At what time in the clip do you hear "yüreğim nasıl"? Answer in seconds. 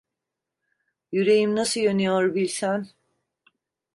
1.11-1.79